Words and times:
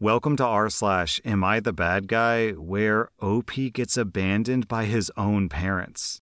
Welcome 0.00 0.36
to 0.36 0.44
r 0.44 0.70
slash 0.70 1.20
Am 1.24 1.42
I 1.42 1.58
the 1.58 1.72
Bad 1.72 2.06
Guy, 2.06 2.52
where 2.52 3.08
OP 3.20 3.50
gets 3.72 3.96
abandoned 3.96 4.68
by 4.68 4.84
his 4.84 5.10
own 5.16 5.48
parents. 5.48 6.20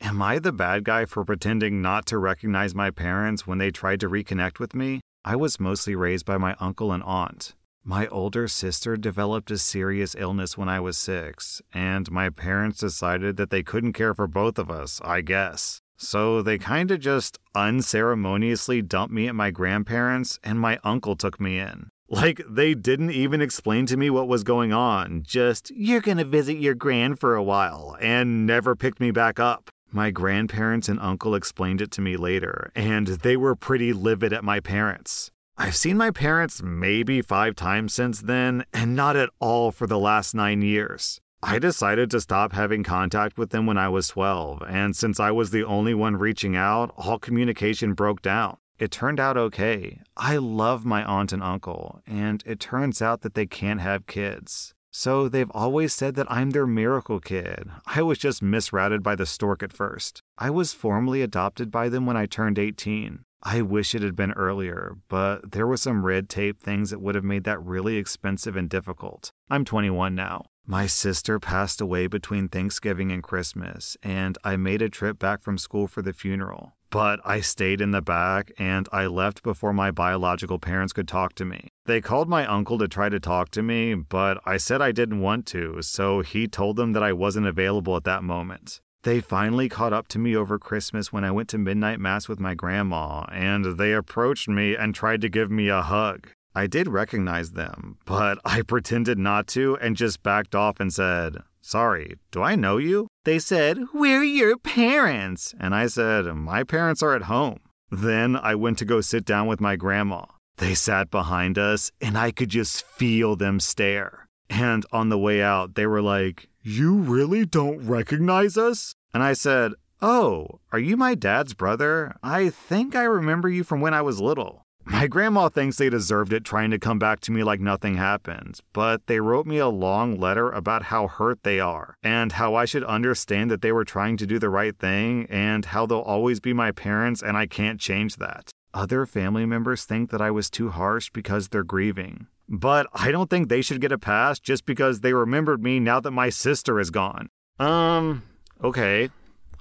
Am 0.00 0.22
I 0.22 0.38
the 0.38 0.50
bad 0.50 0.84
guy 0.84 1.04
for 1.04 1.26
pretending 1.26 1.82
not 1.82 2.06
to 2.06 2.16
recognize 2.16 2.74
my 2.74 2.90
parents 2.90 3.46
when 3.46 3.58
they 3.58 3.70
tried 3.70 4.00
to 4.00 4.08
reconnect 4.08 4.58
with 4.58 4.74
me? 4.74 5.02
I 5.26 5.36
was 5.36 5.60
mostly 5.60 5.94
raised 5.94 6.24
by 6.24 6.38
my 6.38 6.56
uncle 6.58 6.90
and 6.90 7.02
aunt. 7.02 7.54
My 7.84 8.06
older 8.06 8.48
sister 8.48 8.96
developed 8.96 9.50
a 9.50 9.58
serious 9.58 10.16
illness 10.18 10.56
when 10.56 10.70
I 10.70 10.80
was 10.80 10.96
six, 10.96 11.60
and 11.70 12.10
my 12.10 12.30
parents 12.30 12.78
decided 12.78 13.36
that 13.36 13.50
they 13.50 13.62
couldn't 13.62 13.92
care 13.92 14.14
for 14.14 14.26
both 14.26 14.58
of 14.58 14.70
us, 14.70 15.02
I 15.04 15.20
guess. 15.20 15.82
So 15.98 16.40
they 16.40 16.56
kinda 16.56 16.96
just 16.96 17.38
unceremoniously 17.54 18.80
dumped 18.80 19.12
me 19.12 19.28
at 19.28 19.34
my 19.34 19.50
grandparents, 19.50 20.38
and 20.42 20.58
my 20.58 20.78
uncle 20.82 21.14
took 21.14 21.38
me 21.38 21.58
in. 21.58 21.90
Like, 22.10 22.40
they 22.48 22.74
didn't 22.74 23.10
even 23.10 23.42
explain 23.42 23.84
to 23.86 23.96
me 23.98 24.08
what 24.08 24.28
was 24.28 24.42
going 24.42 24.72
on, 24.72 25.24
just, 25.26 25.70
you're 25.70 26.00
gonna 26.00 26.24
visit 26.24 26.56
your 26.56 26.74
grand 26.74 27.20
for 27.20 27.34
a 27.34 27.42
while, 27.42 27.98
and 28.00 28.46
never 28.46 28.74
picked 28.74 28.98
me 28.98 29.10
back 29.10 29.38
up. 29.38 29.70
My 29.92 30.10
grandparents 30.10 30.88
and 30.88 30.98
uncle 31.00 31.34
explained 31.34 31.82
it 31.82 31.90
to 31.92 32.00
me 32.00 32.16
later, 32.16 32.70
and 32.74 33.06
they 33.06 33.36
were 33.36 33.54
pretty 33.54 33.92
livid 33.92 34.32
at 34.32 34.42
my 34.42 34.58
parents. 34.58 35.30
I've 35.58 35.76
seen 35.76 35.98
my 35.98 36.10
parents 36.10 36.62
maybe 36.62 37.20
five 37.20 37.54
times 37.56 37.92
since 37.92 38.22
then, 38.22 38.64
and 38.72 38.96
not 38.96 39.16
at 39.16 39.28
all 39.38 39.70
for 39.70 39.86
the 39.86 39.98
last 39.98 40.34
nine 40.34 40.62
years. 40.62 41.20
I 41.42 41.58
decided 41.58 42.10
to 42.12 42.20
stop 42.20 42.52
having 42.52 42.84
contact 42.84 43.36
with 43.36 43.50
them 43.50 43.66
when 43.66 43.76
I 43.76 43.88
was 43.88 44.08
12, 44.08 44.62
and 44.66 44.96
since 44.96 45.20
I 45.20 45.30
was 45.30 45.50
the 45.50 45.64
only 45.64 45.94
one 45.94 46.16
reaching 46.16 46.56
out, 46.56 46.92
all 46.96 47.18
communication 47.18 47.92
broke 47.92 48.22
down. 48.22 48.56
It 48.78 48.90
turned 48.92 49.18
out 49.18 49.36
okay. 49.36 50.00
I 50.16 50.36
love 50.36 50.84
my 50.84 51.04
aunt 51.04 51.32
and 51.32 51.42
uncle, 51.42 52.00
and 52.06 52.42
it 52.46 52.60
turns 52.60 53.02
out 53.02 53.22
that 53.22 53.34
they 53.34 53.46
can't 53.46 53.80
have 53.80 54.06
kids. 54.06 54.74
So 54.90 55.28
they've 55.28 55.50
always 55.50 55.92
said 55.92 56.14
that 56.14 56.30
I'm 56.30 56.50
their 56.50 56.66
miracle 56.66 57.20
kid. 57.20 57.68
I 57.86 58.02
was 58.02 58.18
just 58.18 58.42
misrouted 58.42 59.02
by 59.02 59.16
the 59.16 59.26
stork 59.26 59.62
at 59.62 59.72
first. 59.72 60.22
I 60.38 60.50
was 60.50 60.72
formally 60.72 61.22
adopted 61.22 61.70
by 61.70 61.88
them 61.88 62.06
when 62.06 62.16
I 62.16 62.26
turned 62.26 62.58
18. 62.58 63.24
I 63.42 63.62
wish 63.62 63.94
it 63.94 64.02
had 64.02 64.16
been 64.16 64.32
earlier, 64.32 64.96
but 65.08 65.52
there 65.52 65.66
were 65.66 65.76
some 65.76 66.04
red 66.04 66.28
tape 66.28 66.60
things 66.60 66.90
that 66.90 67.00
would 67.00 67.14
have 67.14 67.24
made 67.24 67.44
that 67.44 67.62
really 67.62 67.96
expensive 67.96 68.56
and 68.56 68.68
difficult. 68.68 69.30
I'm 69.48 69.64
21 69.64 70.14
now. 70.14 70.46
My 70.66 70.86
sister 70.86 71.38
passed 71.38 71.80
away 71.80 72.08
between 72.08 72.48
Thanksgiving 72.48 73.12
and 73.12 73.22
Christmas, 73.22 73.96
and 74.02 74.36
I 74.44 74.56
made 74.56 74.82
a 74.82 74.88
trip 74.88 75.18
back 75.18 75.42
from 75.42 75.56
school 75.58 75.86
for 75.86 76.02
the 76.02 76.12
funeral. 76.12 76.74
But 76.90 77.20
I 77.24 77.40
stayed 77.40 77.80
in 77.80 77.90
the 77.90 78.00
back 78.00 78.50
and 78.58 78.88
I 78.92 79.06
left 79.06 79.42
before 79.42 79.72
my 79.72 79.90
biological 79.90 80.58
parents 80.58 80.92
could 80.92 81.08
talk 81.08 81.34
to 81.34 81.44
me. 81.44 81.68
They 81.84 82.00
called 82.00 82.28
my 82.28 82.46
uncle 82.46 82.78
to 82.78 82.88
try 82.88 83.08
to 83.08 83.20
talk 83.20 83.50
to 83.50 83.62
me, 83.62 83.94
but 83.94 84.40
I 84.46 84.56
said 84.56 84.80
I 84.80 84.92
didn't 84.92 85.20
want 85.20 85.46
to, 85.48 85.82
so 85.82 86.20
he 86.20 86.46
told 86.46 86.76
them 86.76 86.92
that 86.92 87.02
I 87.02 87.12
wasn't 87.12 87.46
available 87.46 87.96
at 87.96 88.04
that 88.04 88.24
moment. 88.24 88.80
They 89.02 89.20
finally 89.20 89.68
caught 89.68 89.92
up 89.92 90.08
to 90.08 90.18
me 90.18 90.34
over 90.34 90.58
Christmas 90.58 91.12
when 91.12 91.24
I 91.24 91.30
went 91.30 91.48
to 91.50 91.58
midnight 91.58 92.00
mass 92.00 92.28
with 92.28 92.40
my 92.40 92.54
grandma, 92.54 93.24
and 93.30 93.78
they 93.78 93.92
approached 93.92 94.48
me 94.48 94.74
and 94.74 94.94
tried 94.94 95.20
to 95.20 95.28
give 95.28 95.50
me 95.50 95.68
a 95.68 95.82
hug. 95.82 96.28
I 96.54 96.66
did 96.66 96.88
recognize 96.88 97.52
them, 97.52 97.98
but 98.04 98.38
I 98.44 98.62
pretended 98.66 99.18
not 99.18 99.46
to 99.48 99.76
and 99.76 99.96
just 99.96 100.22
backed 100.22 100.54
off 100.54 100.80
and 100.80 100.92
said, 100.92 101.36
Sorry, 101.68 102.14
do 102.30 102.40
I 102.40 102.56
know 102.56 102.78
you? 102.78 103.08
They 103.26 103.38
said, 103.38 103.78
We're 103.92 104.24
your 104.24 104.56
parents. 104.56 105.54
And 105.60 105.74
I 105.74 105.86
said, 105.86 106.24
My 106.24 106.64
parents 106.64 107.02
are 107.02 107.14
at 107.14 107.24
home. 107.24 107.58
Then 107.90 108.36
I 108.36 108.54
went 108.54 108.78
to 108.78 108.86
go 108.86 109.02
sit 109.02 109.26
down 109.26 109.46
with 109.46 109.60
my 109.60 109.76
grandma. 109.76 110.24
They 110.56 110.72
sat 110.72 111.10
behind 111.10 111.58
us, 111.58 111.92
and 112.00 112.16
I 112.16 112.30
could 112.30 112.48
just 112.48 112.86
feel 112.86 113.36
them 113.36 113.60
stare. 113.60 114.28
And 114.48 114.86
on 114.92 115.10
the 115.10 115.18
way 115.18 115.42
out, 115.42 115.74
they 115.74 115.86
were 115.86 116.00
like, 116.00 116.48
You 116.62 116.94
really 116.94 117.44
don't 117.44 117.86
recognize 117.86 118.56
us? 118.56 118.94
And 119.12 119.22
I 119.22 119.34
said, 119.34 119.72
Oh, 120.00 120.60
are 120.72 120.78
you 120.78 120.96
my 120.96 121.14
dad's 121.14 121.52
brother? 121.52 122.16
I 122.22 122.48
think 122.48 122.96
I 122.96 123.02
remember 123.02 123.50
you 123.50 123.62
from 123.62 123.82
when 123.82 123.92
I 123.92 124.00
was 124.00 124.22
little. 124.22 124.64
My 124.90 125.06
grandma 125.06 125.50
thinks 125.50 125.76
they 125.76 125.90
deserved 125.90 126.32
it 126.32 126.44
trying 126.44 126.70
to 126.70 126.78
come 126.78 126.98
back 126.98 127.20
to 127.20 127.30
me 127.30 127.44
like 127.44 127.60
nothing 127.60 127.96
happened, 127.96 128.60
but 128.72 129.06
they 129.06 129.20
wrote 129.20 129.44
me 129.44 129.58
a 129.58 129.68
long 129.68 130.18
letter 130.18 130.50
about 130.50 130.84
how 130.84 131.08
hurt 131.08 131.42
they 131.42 131.60
are 131.60 131.94
and 132.02 132.32
how 132.32 132.54
I 132.54 132.64
should 132.64 132.84
understand 132.84 133.50
that 133.50 133.60
they 133.60 133.70
were 133.70 133.84
trying 133.84 134.16
to 134.16 134.26
do 134.26 134.38
the 134.38 134.48
right 134.48 134.74
thing 134.78 135.26
and 135.28 135.66
how 135.66 135.84
they'll 135.84 135.98
always 135.98 136.40
be 136.40 136.54
my 136.54 136.72
parents 136.72 137.22
and 137.22 137.36
I 137.36 137.44
can't 137.44 137.78
change 137.78 138.16
that. 138.16 138.50
Other 138.72 139.04
family 139.04 139.44
members 139.44 139.84
think 139.84 140.10
that 140.10 140.22
I 140.22 140.30
was 140.30 140.48
too 140.48 140.70
harsh 140.70 141.10
because 141.10 141.48
they're 141.48 141.64
grieving. 141.64 142.26
But 142.48 142.86
I 142.94 143.10
don't 143.10 143.28
think 143.28 143.48
they 143.48 143.60
should 143.60 143.82
get 143.82 143.92
a 143.92 143.98
pass 143.98 144.40
just 144.40 144.64
because 144.64 145.00
they 145.00 145.12
remembered 145.12 145.62
me 145.62 145.80
now 145.80 146.00
that 146.00 146.12
my 146.12 146.30
sister 146.30 146.80
is 146.80 146.90
gone. 146.90 147.28
Um, 147.58 148.22
okay. 148.64 149.10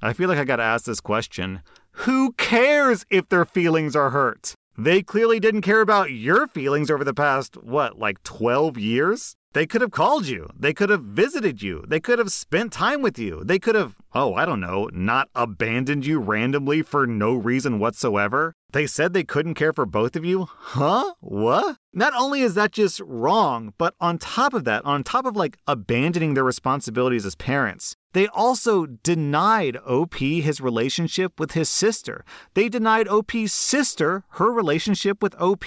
I 0.02 0.14
feel 0.14 0.30
like 0.30 0.40
I 0.40 0.46
gotta 0.46 0.64
ask 0.64 0.86
this 0.86 1.02
question. 1.02 1.64
Who 1.92 2.32
cares 2.34 3.06
if 3.10 3.28
their 3.28 3.44
feelings 3.44 3.94
are 3.94 4.12
hurt? 4.12 4.54
They 4.80 5.02
clearly 5.02 5.40
didn't 5.40 5.64
care 5.64 5.82
about 5.82 6.12
your 6.12 6.46
feelings 6.46 6.92
over 6.92 7.04
the 7.04 7.14
past, 7.14 7.58
what, 7.58 7.98
like 7.98 8.22
12 8.22 8.78
years? 8.78 9.36
They 9.54 9.66
could 9.66 9.82
have 9.82 9.90
called 9.90 10.28
you. 10.28 10.52
They 10.56 10.72
could 10.72 10.92
have 10.92 11.02
visited 11.02 11.64
you. 11.64 11.84
They 11.88 12.00
could 12.00 12.20
have 12.20 12.32
spent 12.32 12.74
time 12.74 13.02
with 13.02 13.18
you. 13.18 13.44
They 13.44 13.58
could 13.58 13.74
have, 13.74 13.96
oh, 14.14 14.36
I 14.36 14.46
don't 14.46 14.60
know, 14.60 14.88
not 14.94 15.30
abandoned 15.34 16.06
you 16.06 16.20
randomly 16.20 16.84
for 16.84 17.08
no 17.08 17.34
reason 17.34 17.80
whatsoever. 17.80 18.54
They 18.74 18.86
said 18.86 19.14
they 19.14 19.24
couldn't 19.24 19.54
care 19.54 19.72
for 19.72 19.86
both 19.86 20.16
of 20.18 20.26
you? 20.26 20.48
Huh? 20.52 21.14
What? 21.22 21.78
Not 21.94 22.14
only 22.14 22.42
is 22.42 22.54
that 22.56 22.74
just 22.74 23.00
wrong, 23.00 23.74
but 23.78 23.94
on 24.02 24.18
top 24.18 24.54
of 24.54 24.66
that, 24.66 24.84
on 24.86 25.04
top 25.04 25.26
of 25.26 25.38
like 25.38 25.58
abandoning 25.68 26.34
their 26.34 26.44
responsibilities 26.44 27.26
as 27.26 27.36
parents, 27.36 27.96
they 28.12 28.28
also 28.28 28.86
denied 28.86 29.78
OP 29.88 30.16
his 30.16 30.60
relationship 30.60 31.40
with 31.40 31.52
his 31.52 31.70
sister. 31.70 32.26
They 32.56 32.68
denied 32.68 33.08
OP's 33.08 33.54
sister 33.54 34.24
her 34.32 34.52
relationship 34.52 35.24
with 35.24 35.34
OP. 35.40 35.66